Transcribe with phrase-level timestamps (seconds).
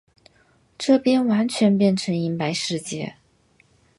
[0.79, 3.17] 这边完全变成银白世界